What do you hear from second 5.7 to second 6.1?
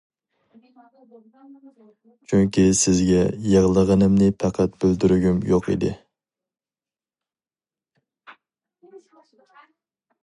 ئىدى.